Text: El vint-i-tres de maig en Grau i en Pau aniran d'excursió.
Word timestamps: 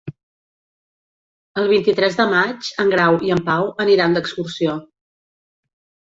El 1.63 1.67
vint-i-tres 1.71 2.15
de 2.21 2.25
maig 2.31 2.69
en 2.83 2.89
Grau 2.93 3.17
i 3.27 3.33
en 3.35 3.41
Pau 3.51 3.69
aniran 3.85 4.17
d'excursió. 4.17 4.73